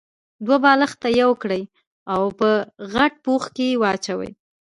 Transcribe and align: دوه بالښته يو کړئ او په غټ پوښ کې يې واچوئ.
دوه 0.45 0.57
بالښته 0.63 1.09
يو 1.21 1.31
کړئ 1.41 1.63
او 2.13 2.21
په 2.39 2.49
غټ 2.93 3.13
پوښ 3.25 3.43
کې 3.55 3.65
يې 3.71 3.79
واچوئ. 3.81 4.31